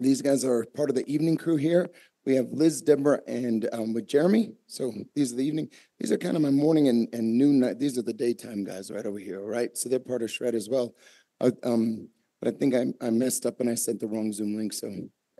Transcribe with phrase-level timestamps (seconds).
[0.00, 1.88] These guys are part of the evening crew here.
[2.24, 4.52] We have Liz, Deborah, and um, with Jeremy.
[4.66, 5.70] So these are the evening.
[5.98, 7.60] These are kind of my morning and, and noon.
[7.60, 9.76] night- These are the daytime guys right over here, right?
[9.76, 10.94] So they're part of Shred as well.
[11.40, 12.08] Uh, um,
[12.40, 14.72] but I think I, I messed up and I sent the wrong Zoom link.
[14.72, 14.88] So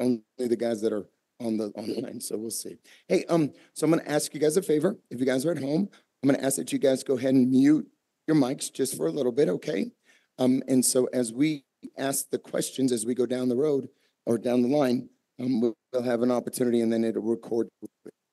[0.00, 1.06] only the guys that are
[1.40, 2.20] on the online.
[2.20, 2.77] So we'll see.
[3.06, 4.96] Hey, um, so I'm going to ask you guys a favor.
[5.11, 5.88] If you guys are at home,
[6.22, 7.86] I'm going to ask that you guys go ahead and mute
[8.27, 9.90] your mics just for a little bit, okay?
[10.38, 11.64] Um, and so as we
[11.96, 13.88] ask the questions as we go down the road
[14.29, 15.08] or down the line,
[15.40, 15.74] um, we'll,
[16.04, 17.66] have an opportunity and then it'll record.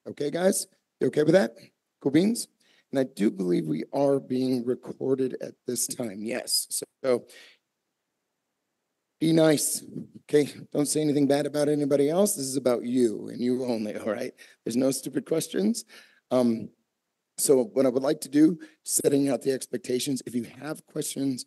[0.09, 0.67] Okay, guys?
[0.99, 1.55] You okay with that?
[2.01, 2.47] Cool beans?
[2.91, 6.19] And I do believe we are being recorded at this time.
[6.19, 6.67] Yes.
[7.01, 7.25] So
[9.21, 9.83] be nice.
[10.23, 10.51] Okay.
[10.73, 12.35] Don't say anything bad about anybody else.
[12.35, 13.97] This is about you and you only.
[13.97, 14.33] All right.
[14.65, 15.85] There's no stupid questions.
[16.29, 16.69] Um,
[17.37, 21.45] so what I would like to do, setting out the expectations, if you have questions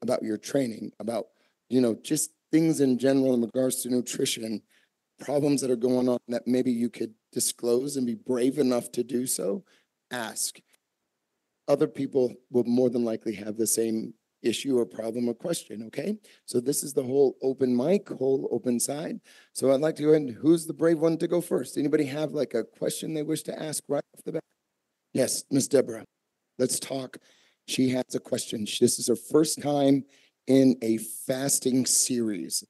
[0.00, 1.26] about your training, about,
[1.68, 4.62] you know, just things in general in regards to nutrition,
[5.18, 9.04] problems that are going on that maybe you could disclose and be brave enough to
[9.04, 9.64] do so,
[10.10, 10.58] ask.
[11.68, 16.16] Other people will more than likely have the same issue or problem or question, okay?
[16.46, 19.20] So this is the whole open mic, whole open side.
[19.52, 21.76] So I'd like to go ahead, who's the brave one to go first?
[21.76, 24.42] Anybody have like a question they wish to ask right off the bat?
[25.12, 26.04] Yes, Miss Deborah,
[26.58, 27.18] let's talk.
[27.66, 28.64] She has a question.
[28.80, 30.04] This is her first time
[30.46, 32.64] in a fasting series.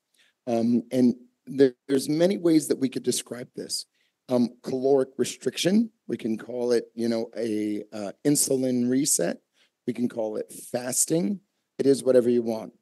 [0.47, 1.15] Um, and
[1.47, 3.87] there- there's many ways that we could describe this.
[4.29, 9.41] Um, caloric restriction, we can call it, you know, a uh, insulin reset.
[9.87, 11.41] We can call it fasting.
[11.79, 12.73] It is whatever you want.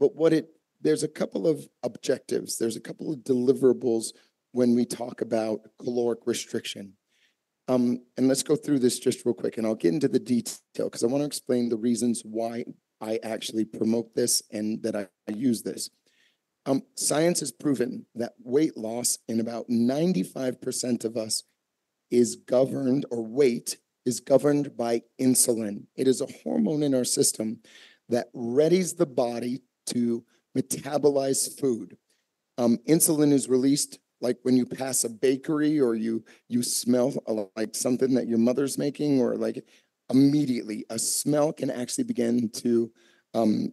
[0.00, 0.48] But what it,
[0.80, 4.12] there's a couple of objectives, there's a couple of deliverables
[4.52, 6.96] when we talk about caloric restriction.
[7.68, 10.60] Um, and let's go through this just real quick, and I'll get into the detail
[10.76, 12.64] because I want to explain the reasons why
[13.00, 15.90] I actually promote this and that I, use this.
[16.64, 21.42] Um, science has proven that weight loss in about 95% of us
[22.10, 25.86] is governed, or weight is governed by insulin.
[25.96, 27.58] It is a hormone in our system
[28.08, 30.24] that readies the body to
[30.56, 31.96] metabolize food.
[32.56, 37.12] Um, insulin is released like when you pass a bakery or you you smell
[37.56, 39.64] like something that your mother's making or like
[40.10, 42.90] immediately a smell can actually begin to
[43.34, 43.72] um,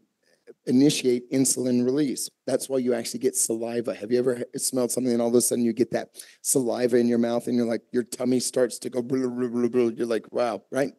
[0.65, 2.29] initiate insulin release.
[2.47, 3.93] That's why you actually get saliva.
[3.93, 6.09] Have you ever smelled something and all of a sudden you get that
[6.41, 9.89] saliva in your mouth and you're like your tummy starts to go blah, blah, blah,
[9.95, 10.91] you're like wow, right?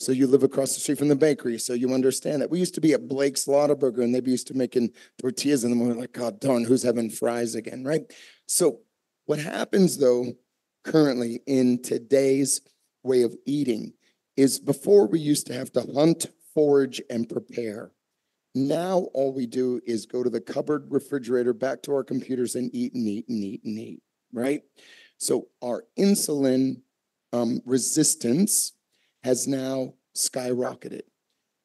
[0.00, 2.50] So you live across the street from the bakery, so you understand that.
[2.50, 4.90] We used to be at Blake's Burger and they'd be used to making
[5.20, 8.02] tortillas and we're like, God darn, who's having fries again, right?
[8.46, 8.80] So
[9.26, 10.34] what happens though
[10.84, 12.60] currently in today's
[13.02, 13.92] way of eating
[14.38, 17.90] is before we used to have to hunt, forage, and prepare.
[18.54, 22.72] Now all we do is go to the cupboard refrigerator, back to our computers and
[22.72, 24.00] eat and eat and eat and eat,
[24.32, 24.62] right?
[25.16, 26.82] So our insulin
[27.32, 28.74] um, resistance
[29.24, 31.02] has now skyrocketed.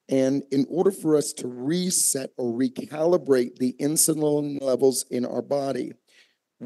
[0.09, 5.93] And in order for us to reset or recalibrate the insulin levels in our body,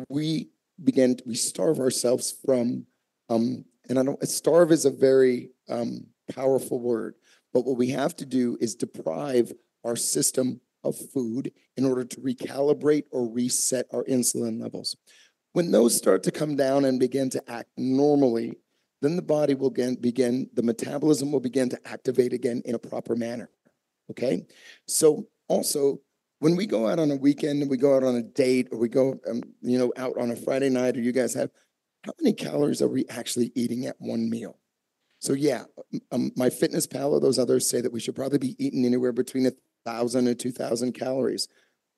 [0.07, 0.51] we
[0.81, 2.85] begin, we starve ourselves from,
[3.29, 7.16] um, and I don't, starve is a very um, powerful word,
[7.53, 9.51] but what we have to do is deprive
[9.83, 14.95] our system of food in order to recalibrate or reset our insulin levels.
[15.53, 18.57] When those start to come down and begin to act normally,
[19.01, 22.79] then the body will begin, begin, the metabolism will begin to activate again in a
[22.79, 23.49] proper manner.
[24.11, 24.45] Okay?
[24.88, 25.99] So also,
[26.39, 28.78] when we go out on a weekend and we go out on a date or
[28.78, 31.49] we go, um, you know, out on a Friday night or you guys have,
[32.03, 34.59] how many calories are we actually eating at one meal?
[35.19, 35.63] So yeah,
[36.11, 39.51] um, MyFitnessPal or those others say that we should probably be eating anywhere between a
[39.85, 41.47] thousand and two thousand calories.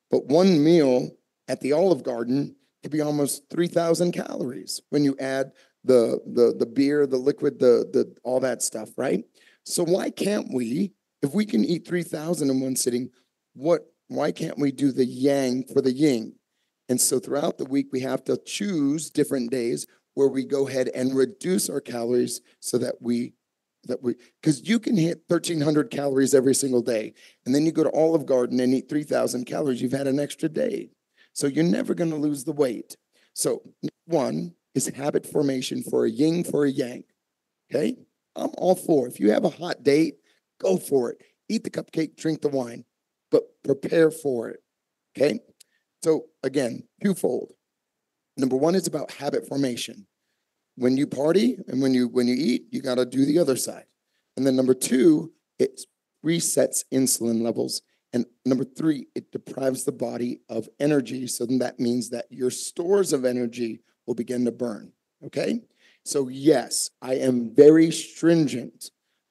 [0.09, 1.11] But one meal
[1.47, 5.51] at the Olive Garden could be almost three thousand calories when you add
[5.83, 9.23] the the the beer, the liquid, the the all that stuff, right?
[9.63, 13.09] So why can't we, if we can eat three thousand in one sitting,
[13.53, 16.35] what why can't we do the yang for the yin?
[16.87, 20.89] And so throughout the week, we have to choose different days where we go ahead
[20.89, 23.33] and reduce our calories so that we
[23.85, 27.13] that we because you can hit 1300 calories every single day
[27.45, 30.49] and then you go to olive garden and eat 3000 calories you've had an extra
[30.49, 30.89] day.
[31.33, 32.97] So you're never going to lose the weight.
[33.33, 33.61] So
[34.05, 37.03] one is habit formation for a yin for a yang
[37.71, 37.95] okay?
[38.35, 40.15] I'm all for if you have a hot date
[40.59, 41.21] go for it.
[41.47, 42.83] Eat the cupcake drink the wine
[43.31, 44.59] but prepare for it
[45.17, 45.39] okay?
[46.03, 47.53] So again twofold
[48.39, 50.07] number one is about habit formation
[50.75, 53.55] when you party and when you when you eat you got to do the other
[53.55, 53.85] side
[54.37, 55.81] and then number two it
[56.25, 57.81] resets insulin levels
[58.13, 61.27] And number three, it deprives the body of energy.
[61.27, 64.93] So then that means that your stores of energy will begin to burn.
[65.25, 65.61] Okay.
[66.05, 68.89] So, yes, I am very stringent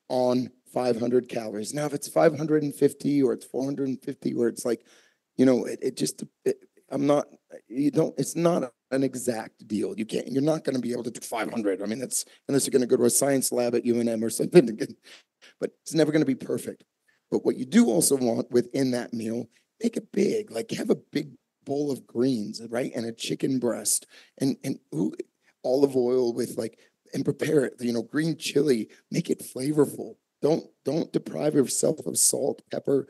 [0.09, 1.75] on 500 calories.
[1.75, 4.85] Now, if it's 550 or it's 450, where it's like,
[5.37, 6.59] you know, it, it just, it,
[6.91, 7.27] I'm not,
[7.69, 9.95] you don't, it's not an exact deal.
[9.97, 11.83] You can't, you're not going to be able to do 500.
[11.83, 14.31] I mean, that's, unless you're going to go to a science lab at UNM or
[14.31, 14.79] something,
[15.61, 16.85] but it's never going to be perfect.
[17.31, 19.49] But what you do also want within that meal,
[19.83, 20.51] make it big.
[20.51, 21.33] Like have a big
[21.65, 22.91] bowl of greens, right?
[22.95, 24.07] And a chicken breast
[24.39, 25.13] and, and ooh,
[25.65, 26.79] olive oil with like,
[27.15, 30.17] and prepare it, you know, green chili, make it flavorful.
[30.41, 33.09] Don't, don't deprive yourself of salt, pepper,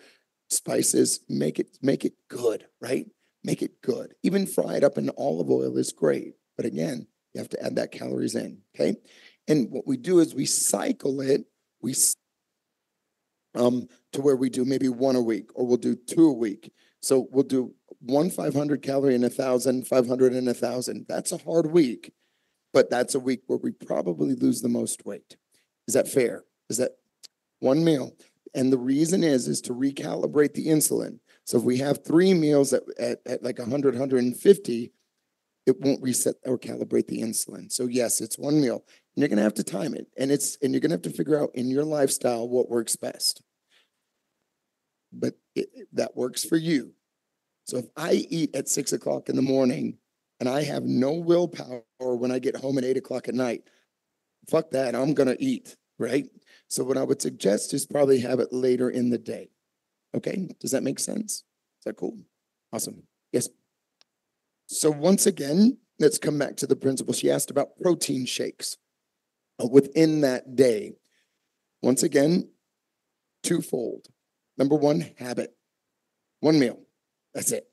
[0.50, 1.20] spices.
[1.28, 3.06] Make it, make it good, right?
[3.44, 4.14] Make it good.
[4.23, 6.35] Even fried up in olive oil is great.
[6.56, 8.96] But again, you have to add that calories in, okay?
[9.46, 11.44] And what we do is we cycle it.
[11.81, 11.94] We
[13.55, 16.73] um, to where we do maybe one a week or we'll do two a week.
[17.00, 21.06] So we'll do one 500 calorie and a thousand, 500 and a thousand.
[21.08, 22.12] That's a hard week,
[22.73, 25.37] but that's a week where we probably lose the most weight.
[25.87, 26.44] Is that fair?
[26.69, 26.93] Is that
[27.61, 28.12] one meal?
[28.55, 31.20] And the reason is, is to recalibrate the insulin.
[31.48, 34.92] So if we have three meals at, at, at like 100, 150,
[35.64, 37.72] it won't reset or calibrate the insulin.
[37.72, 38.84] So yes, it's one meal.
[38.84, 40.08] And you're gonna have to time it.
[40.18, 43.40] And it's and you're gonna have to figure out in your lifestyle what works best.
[45.10, 46.92] But it, that works for you.
[47.64, 49.96] So if I eat at six o'clock in the morning
[50.40, 53.62] and I have no willpower when I get home at eight o'clock at night,
[54.50, 54.94] fuck that.
[54.94, 56.26] I'm gonna eat, right?
[56.66, 59.48] So what I would suggest is probably have it later in the day.
[60.14, 61.32] Okay, does that make sense?
[61.32, 62.16] Is that cool?
[62.72, 63.02] Awesome.
[63.32, 63.49] Yes.
[64.66, 67.14] So once again, let's come back to the principle.
[67.14, 68.76] She asked about protein shakes
[69.70, 70.94] within that day.
[71.82, 72.49] Once again,
[73.43, 74.06] twofold.
[74.56, 75.55] Number one, habit.
[76.40, 76.81] One meal.
[77.34, 77.69] That's it.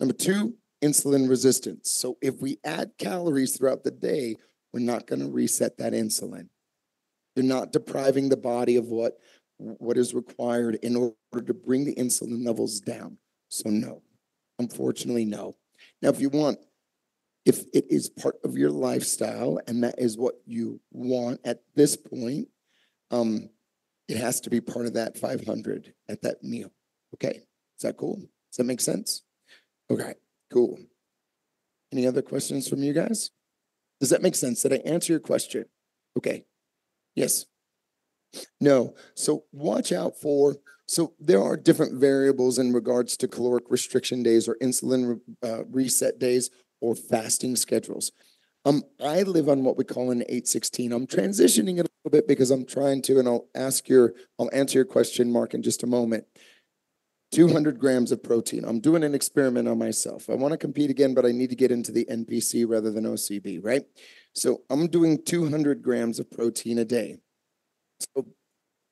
[0.00, 1.90] Number two, insulin resistance.
[1.90, 4.36] So if we add calories throughout the day,
[4.72, 6.48] we're not going to reset that insulin.
[7.34, 9.18] You're not depriving the body of what,
[9.58, 13.18] what is required in order to bring the insulin levels down.
[13.48, 14.02] So no,
[14.58, 15.56] unfortunately, no.
[16.00, 16.58] Now, if you want,
[17.44, 21.96] if it is part of your lifestyle and that is what you want at this
[21.96, 22.48] point,
[23.10, 23.50] um,
[24.08, 26.70] it has to be part of that 500 at that meal.
[27.14, 27.42] Okay.
[27.78, 28.16] Is that cool?
[28.16, 29.22] Does that make sense?
[29.90, 30.14] Okay,
[30.52, 30.78] cool.
[31.92, 33.30] Any other questions from you guys?
[34.00, 34.62] Does that make sense?
[34.62, 35.64] Did I answer your question?
[36.16, 36.44] Okay.
[37.14, 37.46] Yes.
[38.60, 38.94] No.
[39.14, 40.56] So watch out for
[40.88, 46.18] so there are different variables in regards to caloric restriction days or insulin uh, reset
[46.18, 48.10] days or fasting schedules.
[48.64, 50.92] Um, I live on what we call an 816.
[50.92, 54.50] I'm transitioning it a little bit because I'm trying to, and I'll ask your, I'll
[54.52, 56.24] answer your question, Mark, in just a moment.
[57.32, 58.64] 200 grams of protein.
[58.64, 60.30] I'm doing an experiment on myself.
[60.30, 63.04] I want to compete again, but I need to get into the NPC rather than
[63.04, 63.82] OCB, right?
[64.32, 67.18] So I'm doing 200 grams of protein a day.
[68.00, 68.26] So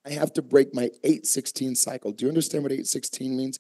[0.07, 2.13] I have to break my 816 cycle.
[2.13, 3.59] Do you understand what 816 means?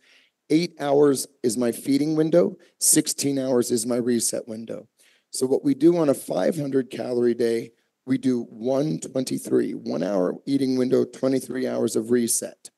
[0.48, 4.86] Eight hours is my feeding window, 16 hours is my reset window.
[5.30, 7.72] So, what we do on a 500 calorie day,
[8.06, 12.70] we do 123, one hour eating window, 23 hours of reset.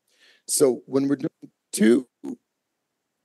[0.46, 2.06] So, when we're doing two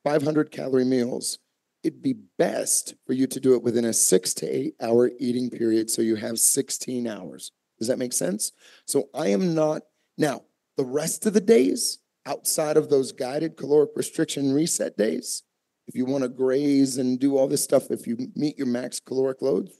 [0.04, 1.40] 500 calorie meals,
[1.84, 5.50] it'd be best for you to do it within a six to eight hour eating
[5.50, 7.52] period so you have 16 hours.
[7.84, 8.52] Does that make sense?
[8.86, 9.84] So, I am not
[10.18, 10.44] now,
[10.78, 15.44] the rest of the days outside of those guided caloric restriction reset days,
[15.88, 19.00] if you want to graze and do all this stuff, if you meet your max
[19.00, 19.72] caloric loads,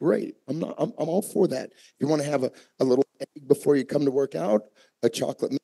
[0.00, 0.36] great.
[0.48, 1.70] I'm not, I'm, I'm all for that.
[1.72, 4.62] If you want to have a, a little egg before you come to work out,
[5.02, 5.56] a chocolate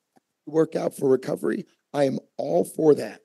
[0.45, 3.21] workout for recovery, I am all for that.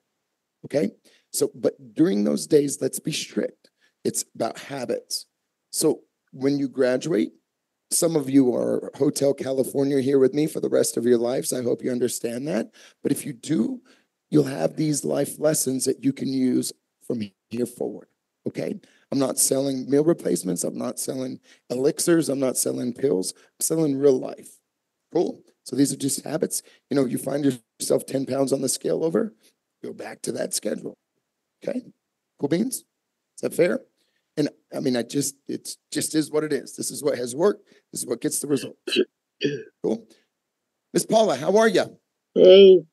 [0.65, 0.91] Okay.
[1.31, 3.69] So, but during those days, let's be strict.
[4.03, 5.27] It's about habits.
[5.69, 6.01] So
[6.31, 7.33] when you graduate,
[7.93, 11.53] some of you are Hotel California here with me for the rest of your lives.
[11.53, 12.71] I hope you understand that.
[13.01, 13.81] But if you do,
[14.29, 16.73] you'll have these life lessons that you can use
[17.05, 18.07] from here forward.
[18.47, 18.79] Okay?
[19.11, 20.63] I'm not selling meal replacements.
[20.63, 22.29] I'm not selling elixirs.
[22.29, 23.33] I'm not selling pills.
[23.37, 24.59] I'm selling real life.
[25.13, 25.41] Cool.
[25.63, 26.63] So these are just habits.
[26.89, 29.33] You know, you find yourself 10 pounds on the scale over,
[29.83, 30.97] go back to that schedule.
[31.63, 31.81] Okay?
[32.39, 32.77] Cool beans?
[32.77, 33.81] Is that fair?
[34.35, 36.75] And I mean, I just, it's just is what it is.
[36.75, 37.67] This is what has worked.
[37.91, 38.77] This is what gets the result.
[39.83, 40.07] Cool.
[40.93, 41.97] Miss Paula, how are you?
[42.33, 42.83] Hey,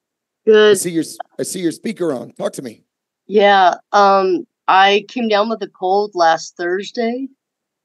[0.45, 0.73] good.
[0.73, 1.05] I see your,
[1.39, 2.33] I see your speaker on.
[2.33, 2.85] Talk to me.
[3.27, 3.75] Yeah.
[3.93, 7.29] Um, I came down with a cold last Thursday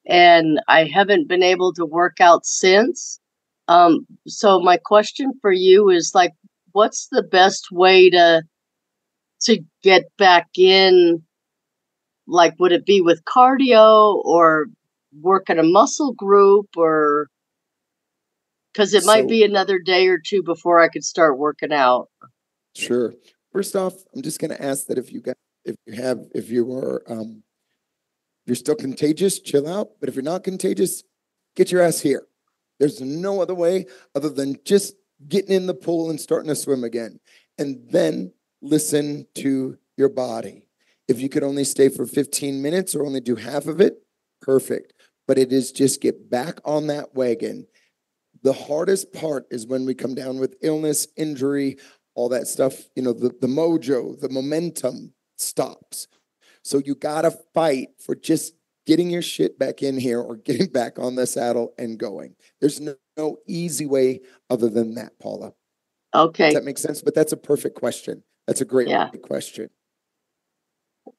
[0.05, 3.19] and I haven't been able to work out since.
[3.67, 6.33] Um, so my question for you is like,
[6.73, 8.43] what's the best way to
[9.41, 11.21] to get back in
[12.27, 14.67] like would it be with cardio or
[15.21, 17.27] work at a muscle group or
[18.73, 22.09] because it might So- be another day or two before I could start working out.
[22.75, 23.13] Sure.
[23.53, 26.49] First off, I'm just going to ask that if you got, if you have, if
[26.49, 27.43] you are, um,
[28.43, 29.91] if you're still contagious, chill out.
[30.01, 31.03] But if you're not contagious,
[31.55, 32.27] get your ass here.
[32.79, 34.95] There's no other way other than just
[35.29, 37.21] getting in the pool and starting to swim again.
[37.57, 40.64] And then listen to your body.
[41.07, 44.03] If you could only stay for 15 minutes or only do half of it,
[44.41, 44.93] perfect.
[45.27, 47.67] But it is just get back on that wagon.
[48.43, 51.77] The hardest part is when we come down with illness, injury,
[52.15, 56.07] all that stuff, you know, the, the mojo, the momentum stops.
[56.63, 58.53] So you gotta fight for just
[58.85, 62.35] getting your shit back in here or getting back on the saddle and going.
[62.61, 65.53] There's no, no easy way other than that, Paula.
[66.13, 66.45] Okay.
[66.45, 67.01] Does that make sense?
[67.01, 68.23] But that's a perfect question.
[68.47, 69.09] That's a great Yeah.
[69.23, 69.69] question.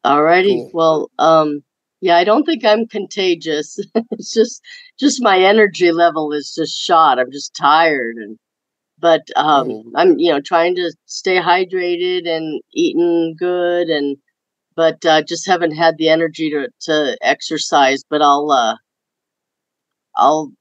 [0.04, 0.56] Alrighty.
[0.56, 0.70] Cool.
[0.72, 1.62] Well, um,
[2.00, 3.78] yeah, I don't think I'm contagious.
[4.12, 4.62] it's just,
[4.98, 7.18] just my energy level is just shot.
[7.18, 8.38] I'm just tired and,
[8.98, 9.84] but, um, Oh.
[9.94, 14.16] I'm, you know, trying to stay hydrated and eating good and,
[14.74, 18.76] but, uh, just haven't had the energy to, to exercise, but I'll, uh,
[20.16, 20.52] I'll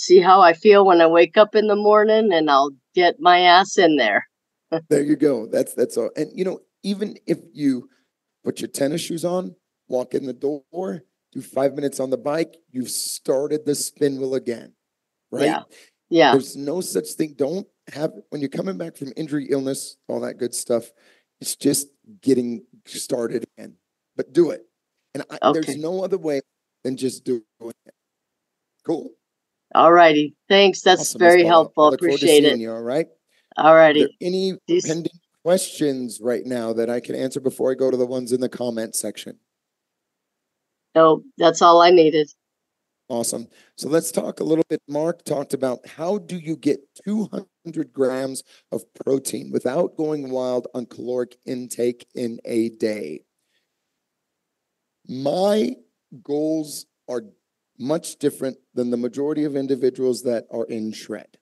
[0.00, 3.40] see how I feel when I wake up in the morning and I'll get my
[3.40, 4.26] ass in there.
[4.88, 5.46] There you go.
[5.46, 6.10] That's that's all.
[6.14, 7.88] And you know, even if you
[8.44, 9.54] put your tennis shoes on,
[9.88, 14.34] walk in the door, do five minutes on the bike, you've started the spin wheel
[14.34, 14.74] again.
[15.30, 15.44] Right?
[15.46, 15.62] Yeah.
[16.08, 16.32] Yeah.
[16.32, 17.34] There's no such thing.
[17.36, 20.90] Don't have when you're coming back from injury, illness, all that good stuff.
[21.40, 21.88] It's just
[22.20, 23.76] getting started again.
[24.16, 24.62] But do it.
[25.14, 26.40] And I, there's no other way
[26.84, 27.94] than just doing it.
[28.84, 29.10] Cool.
[29.74, 30.34] Alrighty.
[30.48, 30.82] Thanks.
[30.82, 31.48] That's Awesome, very Paula.
[31.52, 31.84] helpful.
[31.84, 32.58] I look forward to Appreciate it.
[32.58, 33.06] You, all right.
[33.56, 34.00] Are Alrighty.
[34.00, 35.12] there any These- pending
[35.44, 38.48] questions right now that I can answer before I go to the ones in the
[38.48, 39.38] comment section?
[40.94, 42.30] No, that's all I needed.
[43.08, 43.48] Awesome.
[43.76, 44.80] So let's talk a little bit.
[44.88, 50.86] Mark talked about how do you get 200 grams of protein without going wild on
[50.86, 53.24] caloric intake in a day.
[55.08, 55.74] My
[56.22, 57.22] goals are
[57.80, 61.38] much different than the majority of individuals that are in shred.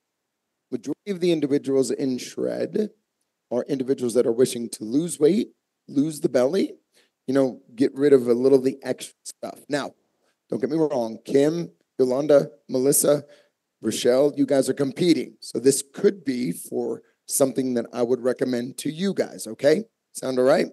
[0.71, 2.90] Majority of the individuals in shred
[3.50, 5.49] are individuals that are wishing to lose weight,
[5.88, 6.73] lose the belly,
[7.26, 9.61] you know, get rid of a little of the extra stuff.
[9.69, 9.93] Now,
[10.50, 13.25] don't get me wrong, Kim, Yolanda, Melissa,
[13.81, 15.37] Rochelle, you guys are competing.
[15.40, 19.85] So this could be for something that I would recommend to you guys, okay?
[20.14, 20.67] Sound all right?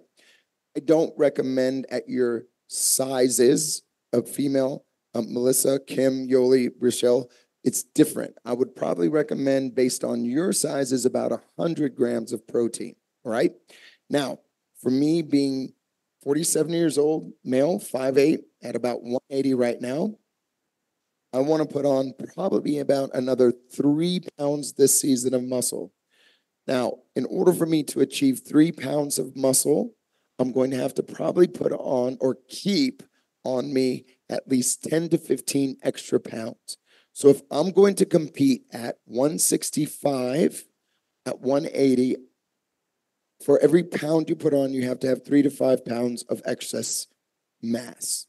[0.76, 7.30] I don't recommend at your sizes of female, um, Melissa, Kim, Yoli, Rochelle,
[7.66, 8.36] it's different.
[8.44, 12.94] I would probably recommend based on your sizes about 100 grams of protein,
[13.24, 13.52] right?
[14.08, 14.38] Now,
[14.80, 15.72] for me being
[16.22, 20.14] 47 years old, male, 5'8", at about 180 right now,
[21.32, 25.92] I want to put on probably about another three pounds this season of muscle.
[26.68, 29.92] Now, in order for me to achieve three pounds of muscle,
[30.38, 33.02] I'm going to have to probably put on or keep
[33.44, 36.78] on me at least 10 to 15 extra pounds.
[37.16, 40.66] So if I'm going to compete at 165,
[41.24, 42.16] at 180,
[43.42, 46.42] for every pound you put on, you have to have three to five pounds of
[46.44, 47.06] excess
[47.62, 48.26] mass.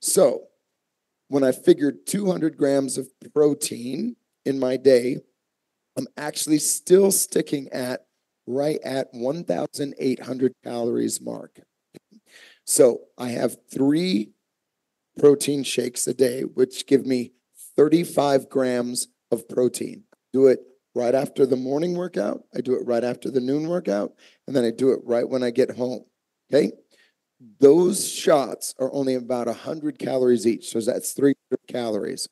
[0.00, 0.44] So
[1.28, 5.18] when I figured 200 grams of protein in my day,
[5.98, 8.06] I'm actually still sticking at
[8.46, 11.60] right at 1,800 calories mark.
[12.64, 14.30] So I have three
[15.18, 17.32] protein shakes a day, which give me
[17.76, 20.04] 35 grams of protein.
[20.32, 20.60] Do it
[20.94, 22.42] right after the morning workout.
[22.54, 24.12] I do it right after the noon workout,
[24.46, 26.04] and then I do it right when I get home.
[26.52, 26.72] Okay.
[27.60, 30.70] Those shots are only about 100 calories each.
[30.70, 31.36] So that's 300
[31.68, 32.28] calories.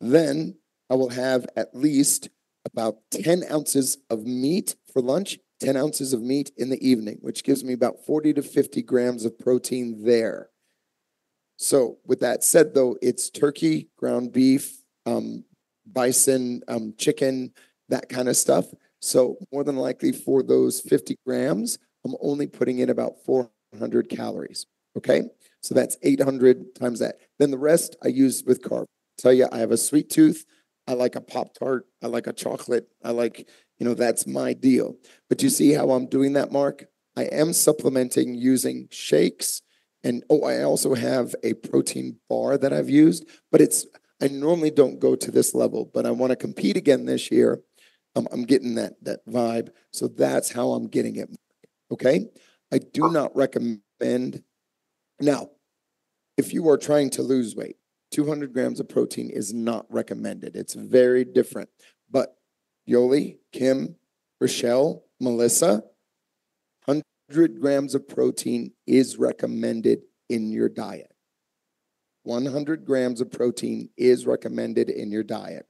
[0.00, 0.56] Then
[0.88, 2.30] I will have at least
[2.64, 7.44] about 10 ounces of meat for lunch, 10 ounces of meat in the evening, which
[7.44, 10.48] gives me about 40 to 50 grams of protein there.
[11.62, 15.44] So, with that said, though, it's turkey, ground beef, um,
[15.84, 17.52] bison, um, chicken,
[17.90, 18.64] that kind of stuff.
[19.00, 24.64] So, more than likely for those 50 grams, I'm only putting in about 400 calories.
[24.96, 25.24] Okay.
[25.60, 27.16] So, that's 800 times that.
[27.38, 28.86] Then the rest I use with carb.
[29.18, 30.46] Tell you, I have a sweet tooth.
[30.86, 31.84] I like a Pop Tart.
[32.02, 32.88] I like a chocolate.
[33.04, 33.46] I like,
[33.78, 34.96] you know, that's my deal.
[35.28, 36.86] But you see how I'm doing that, Mark?
[37.18, 39.60] I am supplementing using shakes.
[40.02, 43.86] And oh, I also have a protein bar that I've used, but it's,
[44.22, 47.60] I normally don't go to this level, but I want to compete again this year.
[48.16, 49.70] I'm, I'm getting that, that vibe.
[49.92, 51.28] So that's how I'm getting it.
[51.90, 52.26] Okay?
[52.72, 54.42] I do not recommend.
[55.20, 55.50] Now,
[56.36, 57.76] if you are trying to lose weight,
[58.12, 60.56] 200 grams of protein is not recommended.
[60.56, 61.68] It's very different.
[62.10, 62.36] But
[62.88, 63.96] Yoli, Kim,
[64.40, 65.82] Rochelle, Melissa,
[67.30, 71.12] 100 grams of protein is recommended in your diet.
[72.24, 75.64] 100 grams of protein is recommended in your diet.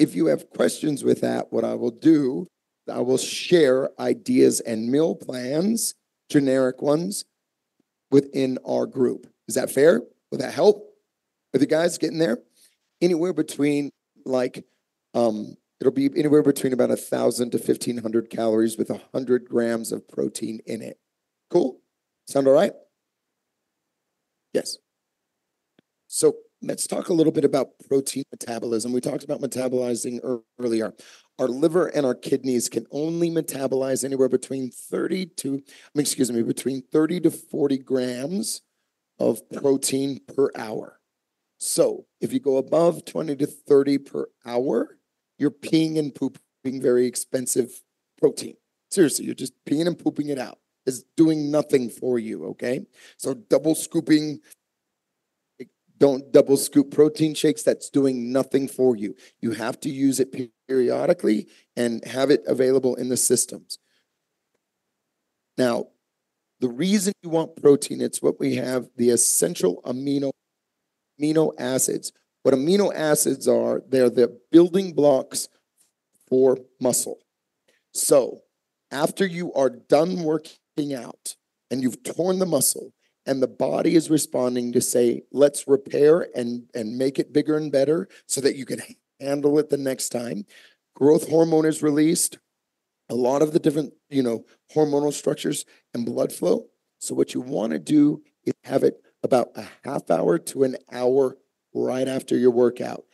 [0.00, 2.48] If you have questions with that, what I will do,
[2.92, 5.94] I will share ideas and meal plans,
[6.28, 7.24] generic ones,
[8.10, 9.28] within our group.
[9.46, 10.02] Is that fair?
[10.32, 10.92] Will that help?
[11.54, 12.38] Are the guys getting there?
[13.00, 13.90] Anywhere between
[14.24, 14.64] like,
[15.14, 19.48] um, it'll be anywhere between about a thousand to fifteen hundred calories with a hundred
[19.48, 20.98] grams of protein in it.
[21.50, 21.80] Cool?
[22.26, 22.72] Sound all right?
[24.52, 24.78] Yes.
[26.06, 28.92] So let's talk a little bit about protein metabolism.
[28.92, 30.20] We talked about metabolizing
[30.58, 30.92] earlier.
[31.38, 35.62] Our liver and our kidneys can only metabolize anywhere between 30 to,
[35.94, 38.62] excuse me, between 30 to 40 grams
[39.18, 40.98] of protein per hour.
[41.58, 44.98] So if you go above 20 to 30 per hour,
[45.40, 47.82] you're peeing and pooping very expensive
[48.18, 48.56] protein.
[48.90, 50.58] Seriously, you're just peeing and pooping it out.
[50.86, 52.82] It's doing nothing for you, okay?
[53.16, 54.40] So double scooping
[55.98, 57.62] don't double scoop protein shakes.
[57.62, 59.14] That's doing nothing for you.
[59.40, 60.34] You have to use it
[60.66, 63.78] periodically and have it available in the systems.
[65.58, 65.88] Now,
[66.60, 70.30] the reason you want protein, it's what we have the essential amino
[71.20, 72.12] amino acids.
[72.42, 75.48] What amino acids are, they're the building blocks
[76.28, 77.18] for muscle.
[77.92, 78.40] So,
[78.90, 81.36] after you are done working out
[81.70, 82.92] and you've torn the muscle,
[83.26, 87.70] and the body is responding to say let's repair and and make it bigger and
[87.70, 88.80] better so that you can
[89.20, 90.44] handle it the next time
[90.94, 92.38] growth hormone is released
[93.08, 94.44] a lot of the different you know
[94.74, 96.66] hormonal structures and blood flow
[96.98, 100.76] so what you want to do is have it about a half hour to an
[100.90, 101.36] hour
[101.74, 103.04] right after your workout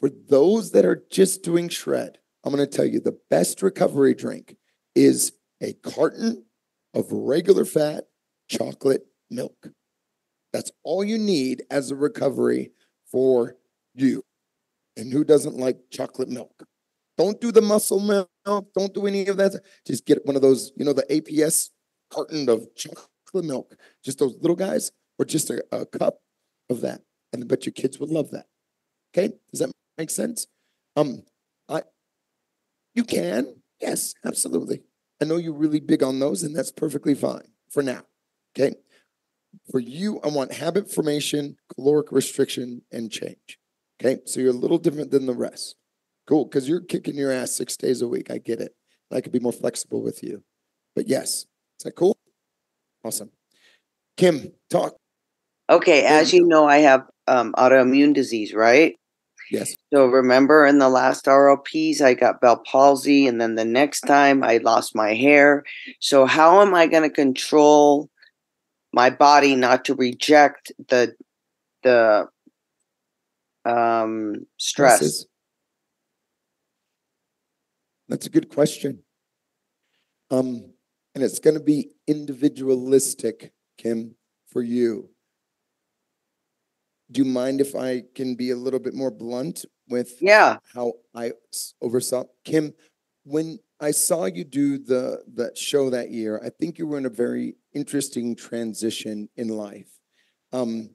[0.00, 4.14] for those that are just doing shred i'm going to tell you the best recovery
[4.14, 4.56] drink
[4.94, 6.44] is a carton
[6.94, 8.04] of regular fat
[8.48, 9.68] chocolate milk.
[10.52, 12.70] That's all you need as a recovery
[13.10, 13.56] for
[13.94, 14.22] you.
[14.96, 16.64] And who doesn't like chocolate milk?
[17.18, 18.30] Don't do the muscle milk.
[18.44, 19.60] Don't do any of that.
[19.86, 21.70] Just get one of those, you know, the APS
[22.10, 26.18] carton of chocolate milk, just those little guys, or just a, a cup
[26.70, 27.02] of that.
[27.36, 28.46] And I bet your kids would love that.
[29.14, 30.46] Okay, does that make sense?
[30.96, 31.22] Um,
[31.68, 31.82] I,
[32.94, 34.82] you can, yes, absolutely.
[35.20, 38.02] I know you're really big on those, and that's perfectly fine for now.
[38.58, 38.74] Okay,
[39.70, 43.58] for you, I want habit formation, caloric restriction, and change.
[44.00, 45.76] Okay, so you're a little different than the rest.
[46.26, 48.30] Cool, because you're kicking your ass six days a week.
[48.30, 48.74] I get it.
[49.12, 50.42] I could be more flexible with you.
[50.94, 51.46] But yes,
[51.78, 52.16] is that cool?
[53.04, 53.30] Awesome.
[54.16, 54.96] Kim, talk.
[55.68, 58.96] Okay, as you you know, I have um, autoimmune disease, right?
[59.50, 59.74] Yes.
[59.92, 64.42] So remember in the last RLPs, I got Bell palsy, and then the next time
[64.42, 65.64] I lost my hair.
[66.00, 68.10] So how am I going to control
[68.92, 71.14] my body not to reject the
[71.82, 72.28] the
[73.64, 75.24] um, stress?
[78.08, 79.00] That's a good question.
[80.30, 80.72] Um,
[81.14, 84.16] and it's going to be individualistic, Kim,
[84.48, 85.10] for you.
[87.10, 90.58] Do you mind if I can be a little bit more blunt with Yeah.
[90.74, 91.32] how I
[91.80, 92.72] oversaw Kim
[93.24, 96.40] when I saw you do the the show that year.
[96.42, 99.90] I think you were in a very interesting transition in life.
[100.52, 100.90] Um,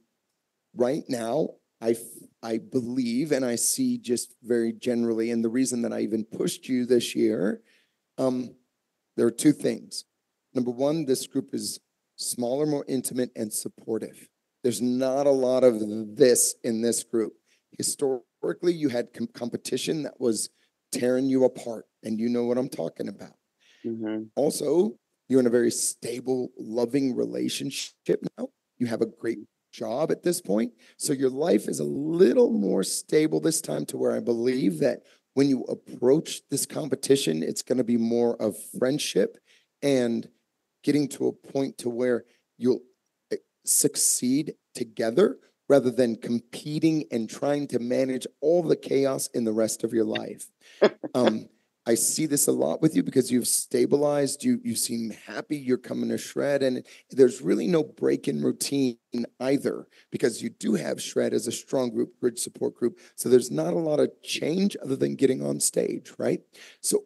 [0.75, 1.49] right now,
[1.81, 1.95] I
[2.43, 6.67] I believe and I see just very generally, and the reason that I even pushed
[6.67, 7.61] you this year,
[8.17, 8.55] um,
[9.15, 10.05] there are two things.
[10.53, 11.79] Number one, this group is
[12.15, 14.27] smaller, more intimate, and supportive.
[14.63, 15.79] There's not a lot of
[16.15, 17.33] this in this group.
[17.77, 20.49] Historically, you had com- competition that was
[20.91, 23.33] tearing you apart, and you know what I'm talking about.
[23.83, 24.97] hmm Also,
[25.27, 28.49] you're in a very stable, loving relationship now.
[28.77, 29.39] You have a great
[29.71, 30.73] job at this point.
[30.97, 35.03] So your life is a little more stable this time to where I believe that
[35.33, 39.37] when you approach this competition, it's going to be more of friendship
[39.81, 40.27] and
[40.83, 42.25] getting to a point to where
[42.57, 42.81] you'll
[43.63, 45.37] succeed together
[45.69, 50.03] rather than competing and trying to manage all the chaos in the rest of your
[50.03, 50.47] life.
[51.15, 51.47] um,
[51.85, 55.79] I see this a lot with you because you've stabilized, you you seem happy, you're
[55.79, 58.97] coming to shred, and there's really no break in routine
[59.39, 62.99] either because you do have shred as a strong group, bridge support group.
[63.15, 66.41] So there's not a lot of change other than getting on stage, right?
[66.81, 67.05] So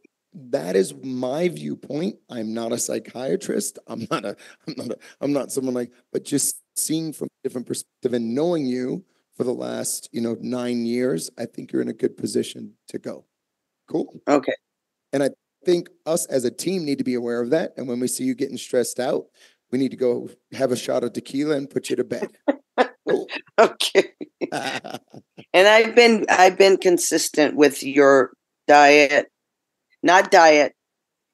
[0.51, 2.17] that is my viewpoint.
[2.29, 3.79] I'm not a psychiatrist.
[3.87, 4.35] I'm not a,
[4.67, 8.35] I'm not a, I'm not someone like, but just seeing from a different perspective and
[8.35, 12.17] knowing you for the last, you know, nine years, I think you're in a good
[12.17, 13.25] position to go.
[13.89, 14.21] Cool.
[14.27, 14.55] Okay.
[15.13, 15.29] And I
[15.65, 17.73] think us as a team need to be aware of that.
[17.77, 19.25] And when we see you getting stressed out,
[19.71, 22.29] we need to go have a shot of tequila and put you to bed.
[23.07, 23.27] Cool.
[23.57, 24.11] Okay.
[25.53, 28.31] And I've been I've been consistent with your
[28.67, 29.31] diet,
[30.05, 30.75] not diet,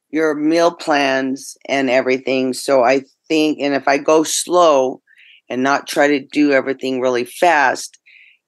[0.10, 2.53] your meal plans and everything.
[2.53, 5.01] So I think and if I go slow
[5.49, 7.99] and not try to do everything really fast,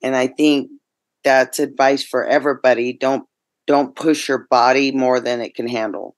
[0.02, 0.70] and I think
[1.22, 2.96] that's advice for everybody.
[2.98, 3.24] Don't
[3.66, 6.16] don't push your body more than it can handle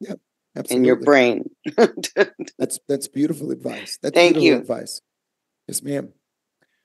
[0.00, 0.18] Yep.
[0.56, 0.76] Absolutely.
[0.76, 1.50] and your brain.
[2.58, 3.98] That's, that's beautiful advice.
[4.02, 4.58] That's Thank beautiful you.
[4.58, 5.00] Advice.
[5.68, 6.12] Yes, ma'am.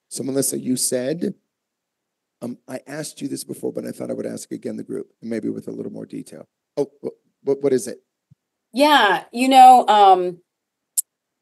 [0.07, 1.33] So Melissa, you said,
[2.45, 5.07] um, I asked you this before, but I thought I would ask again the group,
[5.21, 6.45] maybe with a little more detail.
[6.77, 6.91] Oh,
[7.41, 7.99] what, what is it?
[8.73, 10.39] Yeah, you know, um,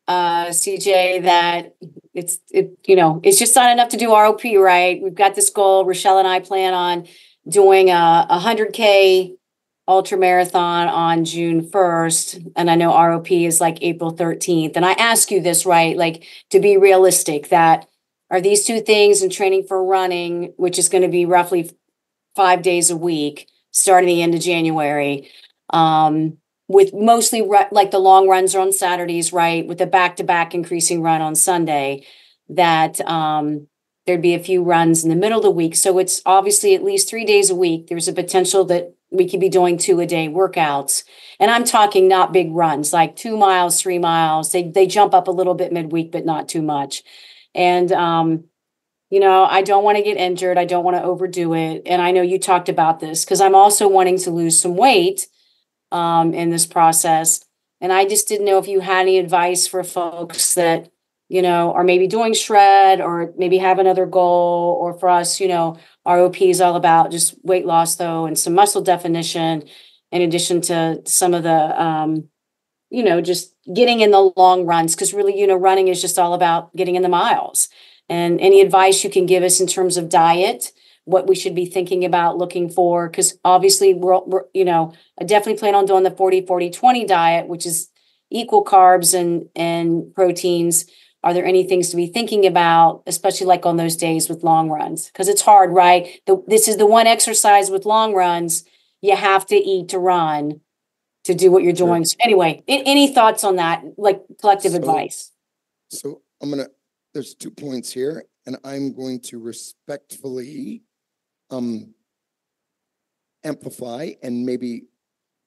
[0.08, 1.76] uh, CJ, that
[2.14, 5.02] it's, it, you know, it's just not enough to do ROP, right?
[5.02, 5.86] We've got this goal.
[5.86, 7.08] Rochelle and I plan on
[7.48, 9.36] doing a, a hundred K
[9.86, 12.40] ultra marathon on June first.
[12.56, 14.78] And I know ROP is like April thirteenth.
[14.78, 15.98] And I ask you this, right?
[15.98, 17.90] Like to be realistic, that
[18.32, 21.70] are these two things and training for running, which is going to be roughly
[22.36, 25.30] five days a week, starting the end of January.
[25.70, 29.68] Um, with mostly ru- like the long runs are on Saturdays, right?
[29.68, 32.06] With the back to back increasing run on Sunday,
[32.50, 33.68] that um,
[34.06, 35.76] there'd be a few runs in the middle of the week.
[35.76, 37.88] So it's obviously at least three days a week.
[37.88, 41.04] There's a potential that we could be doing two a day workouts.
[41.40, 44.52] And I'm talking not big runs, like two miles, three miles.
[44.52, 47.04] They they jump up a little bit midweek, but not too much.
[47.56, 48.46] And um,
[49.14, 50.58] you know, I don't want to get injured.
[50.58, 51.84] I don't want to overdo it.
[51.86, 55.28] And I know you talked about this because I'm also wanting to lose some weight
[55.92, 57.46] um, in this process.
[57.80, 60.90] And I just didn't know if you had any advice for folks that,
[61.30, 65.48] you know, are maybe doing shred or maybe have another goal, or for us, you
[65.48, 69.64] know, ROP is all about just weight loss, though, and some muscle definition,
[70.12, 72.30] in addition to some of the, um,
[72.94, 74.94] you know, just getting in the long runs.
[74.96, 77.68] Because really, you know, running is just all about getting in the miles.
[78.08, 80.72] And any advice you can give us in terms of diet,
[81.06, 85.24] what we should be thinking about looking for, because obviously we're, we're, you know, I
[85.24, 87.90] definitely plan on doing the 40 40 20 diet, which is
[88.30, 90.86] equal carbs and and proteins.
[91.24, 94.70] Are there any things to be thinking about, especially like on those days with long
[94.70, 95.08] runs?
[95.08, 96.22] Because it's hard, right?
[96.28, 98.66] The, this is the one exercise with long runs
[99.02, 100.62] you have to eat to run
[101.24, 101.88] to do what you're Sure.
[101.88, 102.06] doing.
[102.06, 105.32] So anyway, any thoughts on that, like collective So- advice?
[105.90, 106.68] So I'm gonna,
[107.14, 110.84] there's two points here, and I'm going to respectfully
[111.50, 111.94] um
[113.44, 114.84] amplify and maybe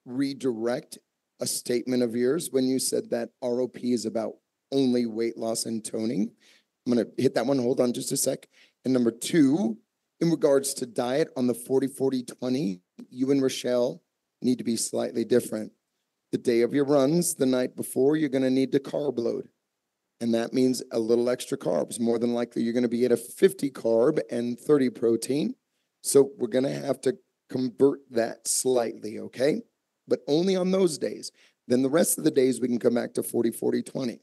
[0.04, 0.98] redirect
[1.40, 4.34] a statement of yours when you said that ROP is about
[4.72, 6.30] only weight loss and toning.
[6.86, 7.58] I'm gonna hit that one.
[7.58, 8.48] Hold on just a sec.
[8.84, 9.76] And number two,
[10.20, 14.02] in regards to diet on the 40 40 20, you and Rochelle
[14.42, 15.72] need to be slightly different.
[16.32, 19.48] The day of your runs, the night before, you're gonna need to carb load.
[20.20, 22.00] And that means a little extra carbs.
[22.00, 25.54] More than likely, you're going to be at a 50 carb and 30 protein.
[26.02, 27.18] So we're going to have to
[27.50, 29.62] convert that slightly, okay?
[30.08, 31.32] But only on those days.
[31.68, 34.20] Then the rest of the days, we can come back to 40, 40, 20.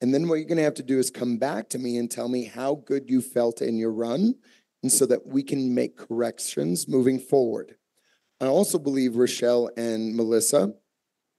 [0.00, 2.10] And then what you're going to have to do is come back to me and
[2.10, 4.34] tell me how good you felt in your run.
[4.82, 7.76] And so that we can make corrections moving forward.
[8.40, 10.72] I also believe, Rochelle and Melissa,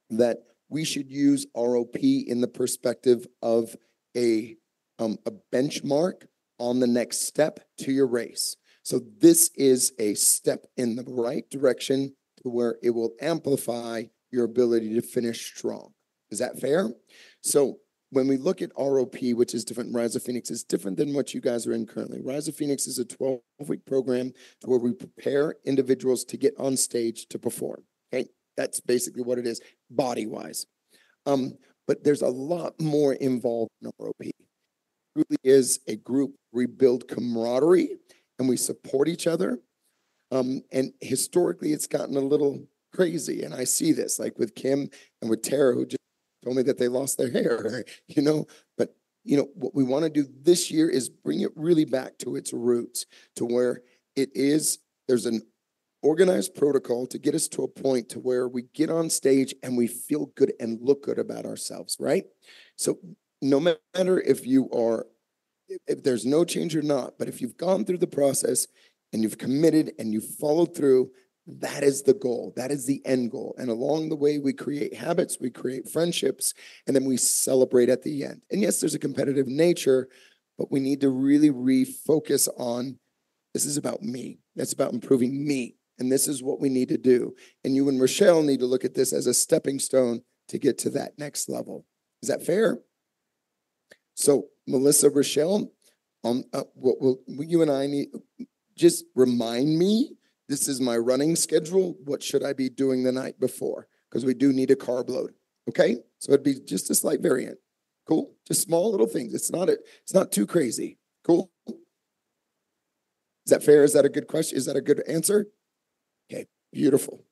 [0.09, 3.75] that we should use ROP in the perspective of
[4.15, 4.55] a,
[4.99, 6.23] um, a benchmark
[6.59, 8.57] on the next step to your race.
[8.83, 14.45] So this is a step in the right direction to where it will amplify your
[14.45, 15.93] ability to finish strong.
[16.29, 16.89] Is that fair?
[17.41, 17.79] So
[18.11, 21.33] when we look at ROP, which is different, Rise of Phoenix is different than what
[21.33, 22.21] you guys are in currently.
[22.21, 24.33] Rise of Phoenix is a 12 week program
[24.65, 27.83] where we prepare individuals to get on stage to perform.
[28.11, 30.65] Okay, that's basically what it is, body wise.
[31.25, 31.53] Um,
[31.87, 34.13] but there's a lot more involved in ROP.
[34.19, 34.33] It
[35.15, 37.97] really is a group rebuild camaraderie
[38.39, 39.59] and we support each other.
[40.31, 43.43] Um, and historically, it's gotten a little crazy.
[43.43, 44.89] And I see this like with Kim
[45.21, 45.99] and with Tara, who just
[46.43, 48.45] told me that they lost their hair, you know.
[48.77, 52.17] But, you know, what we want to do this year is bring it really back
[52.19, 53.81] to its roots to where
[54.15, 55.41] it is, there's an
[56.01, 59.77] organized protocol to get us to a point to where we get on stage and
[59.77, 62.25] we feel good and look good about ourselves, right?
[62.75, 62.99] So
[63.41, 65.07] no matter if you are,
[65.87, 68.67] if, there's no change or not, but if you've gone through the process
[69.11, 71.11] and you've committed and you've followed through,
[71.59, 72.53] That is the goal.
[72.55, 73.55] That is the end goal.
[73.57, 76.53] And along the way, we create habits, we create friendships,
[76.85, 78.41] and then we celebrate at the end.
[78.51, 80.07] And yes, there's a competitive nature,
[80.57, 82.99] but we need to really refocus on
[83.53, 84.39] this is about me.
[84.55, 85.75] That's about improving me.
[85.97, 87.35] And this is what we need to do.
[87.63, 90.77] And you and Rochelle need to look at this as a stepping stone to get
[90.79, 91.85] to that next level.
[92.21, 92.79] Is that fair?
[94.13, 95.71] So, Melissa, Rochelle,
[96.23, 98.09] um, uh, what will you and I need?
[98.77, 100.11] Just remind me.
[100.49, 101.95] This is my running schedule.
[102.03, 103.87] What should I be doing the night before?
[104.09, 105.33] Because we do need a carb load.
[105.69, 107.59] Okay, so it'd be just a slight variant.
[108.07, 109.35] Cool, just small little things.
[109.35, 110.97] It's not a, It's not too crazy.
[111.23, 111.51] Cool.
[111.67, 113.83] Is that fair?
[113.83, 114.57] Is that a good question?
[114.57, 115.45] Is that a good answer?
[116.31, 117.23] Okay, beautiful.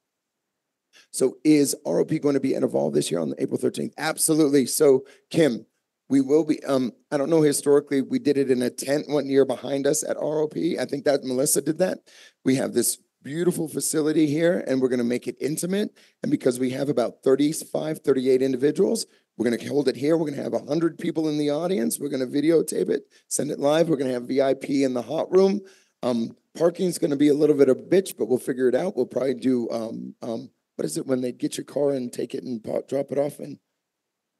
[1.12, 3.94] So is ROP going to be at Evolve this year on April 13th?
[3.98, 4.68] Absolutely.
[4.68, 5.66] So Kim,
[6.10, 9.28] we will be, um, I don't know, historically, we did it in a tent one
[9.28, 10.80] year behind us at ROP.
[10.80, 12.00] I think that Melissa did that.
[12.46, 15.94] We have this beautiful facility here and we're going to make it intimate.
[16.24, 20.16] And because we have about 35, 38 individuals, we're going to hold it here.
[20.16, 22.00] We're going to have 100 people in the audience.
[22.00, 23.90] We're going to videotape it, send it live.
[23.90, 25.60] We're going to have VIP in the hot room.
[26.04, 28.76] Um, parking's going to be a little bit of a bitch, but we'll figure it
[28.76, 28.96] out.
[28.96, 32.34] We'll probably do, um, um, what is it when they get your car and take
[32.34, 33.60] it and drop it off and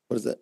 [0.08, 0.40] what is that?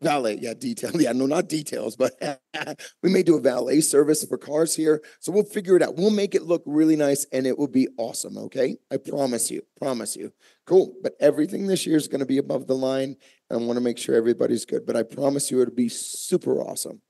[0.00, 0.90] Valet, yeah, detail.
[1.00, 2.12] Yeah, no, not details, but
[3.02, 5.02] we may do a valet service for cars here.
[5.20, 5.96] So we'll figure it out.
[5.96, 8.36] We'll make it look really nice and it will be awesome.
[8.38, 8.76] Okay.
[8.92, 10.32] I promise you, promise you.
[10.66, 10.94] Cool.
[11.02, 13.16] But everything this year is going to be above the line.
[13.50, 14.86] And I want to make sure everybody's good.
[14.86, 17.00] But I promise you it'll be super awesome.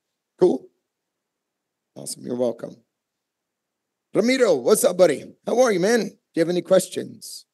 [0.40, 0.66] Cool.
[1.94, 2.24] Awesome.
[2.24, 2.76] You're welcome.
[4.14, 5.24] Ramiro, what's up, buddy?
[5.46, 6.08] How are you, man?
[6.08, 7.44] Do you have any questions?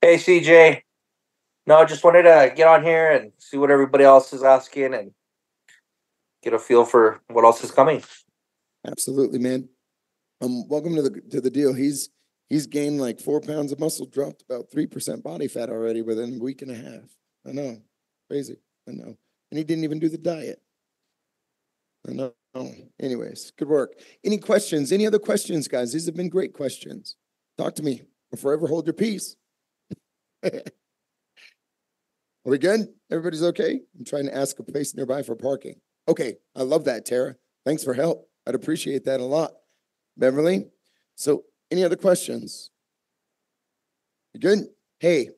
[0.00, 0.82] Hey, CJ.
[1.66, 4.94] No, I just wanted to get on here and see what everybody else is asking
[4.94, 5.12] and
[6.42, 8.02] get a feel for what else is coming.
[8.84, 9.68] Absolutely, man.
[10.40, 11.72] Um, welcome to the to the deal.
[11.72, 12.10] He's
[12.48, 16.34] he's gained like four pounds of muscle, dropped about three percent body fat already within
[16.34, 17.16] a week and a half.
[17.46, 17.80] I know,
[18.28, 18.56] crazy.
[18.88, 19.16] I know,
[19.50, 20.60] and he didn't even do the diet.
[22.08, 22.34] I know.
[23.00, 23.94] Anyways, good work.
[24.24, 24.90] Any questions?
[24.90, 25.92] Any other questions, guys?
[25.92, 27.16] These have been great questions.
[27.56, 29.36] Talk to me or forever hold your peace.
[32.44, 32.88] Are we good?
[33.10, 33.80] Everybody's okay?
[33.96, 35.76] I'm trying to ask a place nearby for parking.
[36.08, 37.36] Okay, I love that, Tara.
[37.64, 38.28] Thanks for help.
[38.46, 39.52] I'd appreciate that a lot.
[40.16, 40.66] Beverly,
[41.14, 42.70] so any other questions?
[44.34, 44.58] You good?
[44.98, 45.30] Hey,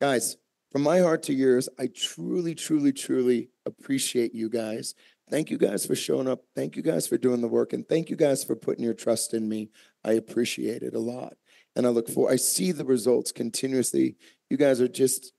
[0.00, 0.36] guys,
[0.70, 4.94] from my heart to yours, I truly, truly, truly appreciate you guys.
[5.30, 6.42] Thank you guys for showing up.
[6.54, 7.72] Thank you guys for doing the work.
[7.72, 9.70] And thank you guys for putting your trust in me.
[10.04, 11.34] I appreciate it a lot.
[11.74, 14.16] And I look for, I see the results continuously.
[14.50, 15.32] You guys are just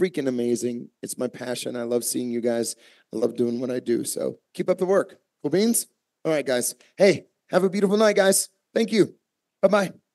[0.00, 0.88] freaking amazing.
[1.02, 1.76] It's my passion.
[1.76, 2.76] I love seeing you guys.
[3.12, 4.04] I love doing what I do.
[4.04, 5.18] So keep up the work.
[5.42, 5.86] Cool beans?
[6.24, 6.74] All right, guys.
[6.96, 8.48] Hey, have a beautiful night, guys.
[8.74, 9.14] Thank you.
[9.62, 10.05] Bye bye.